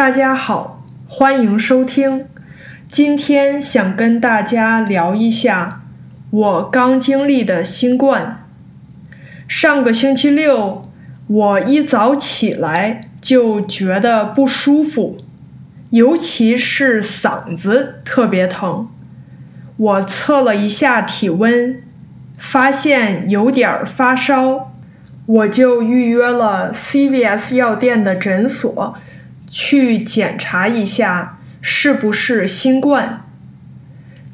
[0.00, 2.24] 大家好，欢迎收听。
[2.90, 5.82] 今天想跟大家聊一下
[6.30, 8.46] 我刚经历的新冠。
[9.46, 10.80] 上个星期六，
[11.26, 15.18] 我一早起来就觉得不舒服，
[15.90, 18.88] 尤其是嗓子特别疼。
[19.76, 21.82] 我测了一下体温，
[22.38, 24.72] 发现有点发烧，
[25.26, 28.96] 我就预约了 CVS 药店的诊所。
[29.50, 33.26] 去检查一下是不是新冠。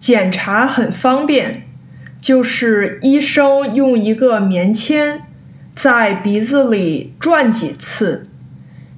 [0.00, 1.68] 检查很方便，
[2.20, 5.22] 就是医生用一个棉签
[5.76, 8.26] 在鼻子里转几次，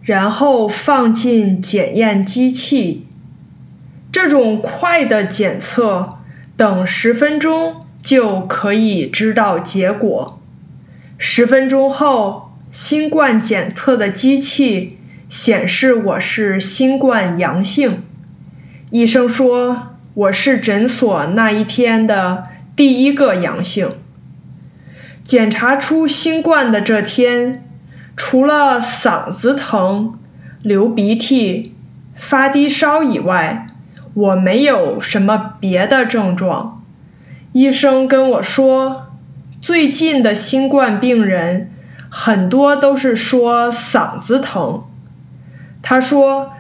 [0.03, 3.07] 然后放进检验机器。
[4.11, 6.21] 这种快的检测，
[6.57, 10.41] 等十分钟就可以知道结果。
[11.19, 14.99] 十分钟后，新冠检测的机器。
[15.37, 18.05] 显示我是新冠阳性，
[18.91, 22.45] 医生说我是诊所那一天的
[22.77, 23.97] 第一个阳性。
[25.25, 27.69] 检查出新冠的这天，
[28.17, 30.17] 除了嗓子疼、
[30.63, 31.75] 流鼻涕、
[32.15, 33.67] 发低烧以外，
[34.15, 36.81] 我没有什么别的症状。
[37.51, 39.09] 医生跟我说，
[39.61, 41.73] 最近的新冠病人
[42.09, 44.85] 很多都是说嗓子疼。
[45.87, 46.55] 他说：“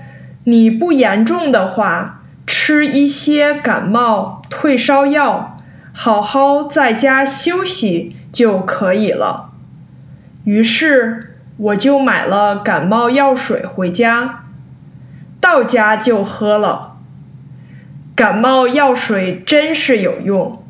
[0.45, 5.57] 你不严重的话，吃一些感冒退烧药，
[5.95, 9.51] 好好在家休息就可以了。”
[10.45, 14.45] 于是我就买了感冒药水回家，
[15.41, 16.99] 到家就喝了。
[18.15, 20.63] 感冒药水真是有用。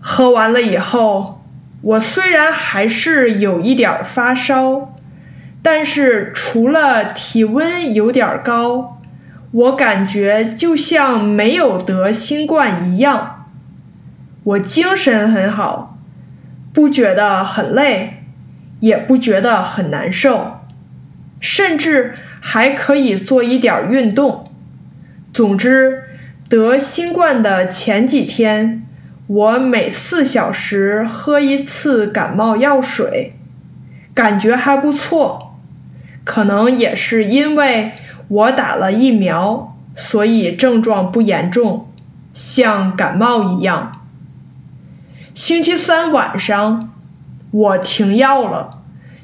[0.00, 1.44] 喝完了以后，
[1.82, 4.93] 我虽然还是有一点发烧。
[5.66, 9.00] 但是除了体温有点高，
[9.50, 13.46] 我感觉就像没有得新冠一样。
[14.42, 15.96] 我精神很好，
[16.74, 18.24] 不觉得很累，
[18.80, 20.58] 也不觉得很难受，
[21.40, 22.12] 甚至
[22.42, 24.52] 还可以做一点运动。
[25.32, 26.02] 总之，
[26.50, 28.86] 得新冠的前几天，
[29.26, 33.32] 我每四小时喝一次感冒药水，
[34.12, 35.43] 感觉还不错。
[36.24, 37.92] 可能也是因为
[38.28, 41.86] 我打了疫苗，所以症状不严重，
[42.32, 44.00] 像感冒一样。
[45.34, 46.90] 星期三晚上
[47.50, 48.78] 我停药了，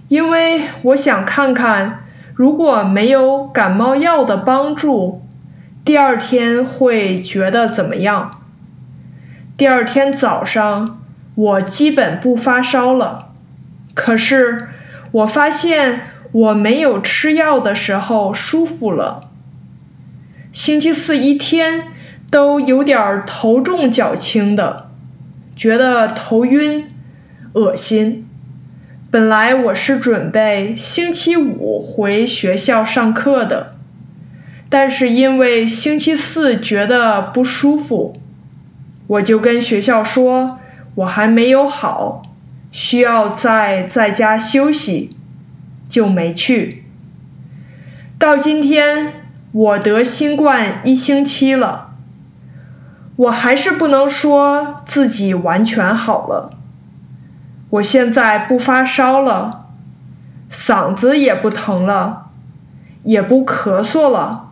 [0.09, 5.23] 因为我想看看如果没有感冒药的帮助，
[5.83, 8.43] 第二天会觉得怎么样。
[9.57, 11.01] 第二天早上
[11.35, 13.31] 我基本不发烧了，
[13.95, 14.69] 可是
[15.13, 16.03] 我发现。
[16.33, 19.31] 我没有吃药的时候舒服了。
[20.53, 21.89] 星期四一天
[22.31, 24.91] 都有点头重脚轻的，
[25.57, 26.89] 觉得头晕、
[27.55, 28.29] 恶心。
[29.11, 33.75] 本来我是准备星期五回学校上课的，
[34.69, 38.21] 但是因为星期四觉得不舒服，
[39.09, 40.61] 我就跟学校说
[40.95, 42.23] 我还没有好，
[42.71, 45.17] 需要再在家休息。
[45.91, 46.85] 就没去。
[48.17, 51.95] 到今天，我得新冠一星期了，
[53.17, 56.53] 我还是不能说自己完全好了。
[57.71, 59.67] 我现在不发烧了，
[60.51, 62.27] 嗓子也不疼了，
[63.03, 64.51] 也不咳嗽了，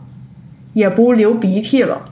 [0.72, 2.06] 也不流鼻涕了。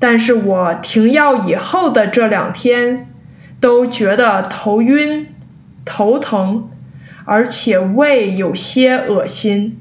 [0.00, 3.08] 但是我停药以后的这两天，
[3.60, 5.28] 都觉得头晕、
[5.84, 6.69] 头疼。
[7.30, 9.78] 而且胃有些恶心，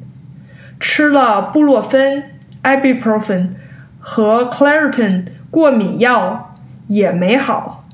[0.80, 2.26] 吃了布洛芬、
[2.62, 3.56] ibuprofen
[4.00, 6.56] 和 Claritin 过敏药
[6.86, 7.88] 也没好。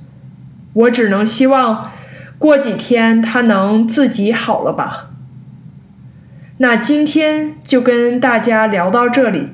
[0.74, 1.90] 我只能希望
[2.38, 5.12] 过几天它能自己好了吧。
[6.58, 9.54] 那今天就跟大家聊到这里，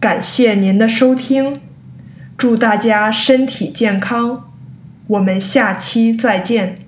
[0.00, 1.60] 感谢您的收听，
[2.38, 4.50] 祝大家身体健康，
[5.08, 6.87] 我们下期再见。